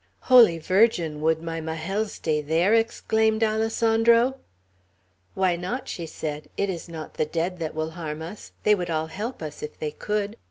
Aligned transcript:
"Holy 0.33 0.57
Virgin! 0.57 1.21
would 1.21 1.43
my 1.43 1.61
Majel 1.61 2.05
stay 2.07 2.41
there?" 2.41 2.73
exclaimed 2.73 3.43
Alessandro. 3.43 4.37
"Why 5.35 5.55
not?" 5.55 5.87
she 5.87 6.07
said. 6.07 6.47
"It 6.57 6.71
is 6.71 6.89
not 6.89 7.13
the 7.13 7.25
dead 7.27 7.59
that 7.59 7.75
will 7.75 7.91
harm 7.91 8.23
us. 8.23 8.51
They 8.63 8.73
would 8.73 8.89
all 8.89 9.05
help 9.13 9.43
us 9.43 9.61
if 9.61 9.77
they 9.77 9.91
could. 9.91 10.37